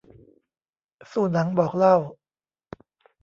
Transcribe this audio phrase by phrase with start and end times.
[1.11, 1.95] สู่หนังบอกเล่า